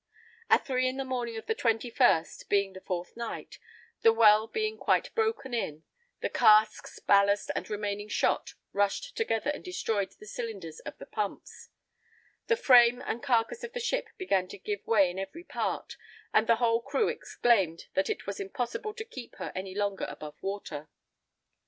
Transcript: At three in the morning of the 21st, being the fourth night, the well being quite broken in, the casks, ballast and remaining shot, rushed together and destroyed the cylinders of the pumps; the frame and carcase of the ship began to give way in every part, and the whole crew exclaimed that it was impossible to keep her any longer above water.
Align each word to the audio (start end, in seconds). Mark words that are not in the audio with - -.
At 0.49 0.65
three 0.65 0.87
in 0.89 0.97
the 0.97 1.05
morning 1.05 1.37
of 1.37 1.45
the 1.45 1.53
21st, 1.53 2.49
being 2.49 2.73
the 2.73 2.81
fourth 2.81 3.15
night, 3.15 3.59
the 4.01 4.11
well 4.11 4.47
being 4.47 4.79
quite 4.79 5.13
broken 5.13 5.53
in, 5.53 5.83
the 6.21 6.27
casks, 6.29 6.97
ballast 6.97 7.51
and 7.55 7.69
remaining 7.69 8.09
shot, 8.09 8.55
rushed 8.73 9.15
together 9.15 9.51
and 9.51 9.63
destroyed 9.63 10.11
the 10.19 10.25
cylinders 10.25 10.79
of 10.79 10.97
the 10.97 11.05
pumps; 11.05 11.69
the 12.47 12.57
frame 12.57 13.03
and 13.05 13.21
carcase 13.21 13.63
of 13.63 13.73
the 13.73 13.79
ship 13.79 14.07
began 14.17 14.47
to 14.47 14.57
give 14.57 14.79
way 14.87 15.07
in 15.07 15.19
every 15.19 15.43
part, 15.43 15.97
and 16.33 16.47
the 16.47 16.55
whole 16.55 16.81
crew 16.81 17.07
exclaimed 17.07 17.85
that 17.93 18.09
it 18.09 18.25
was 18.25 18.39
impossible 18.39 18.95
to 18.95 19.05
keep 19.05 19.35
her 19.35 19.51
any 19.55 19.75
longer 19.75 20.05
above 20.09 20.35
water. 20.41 20.89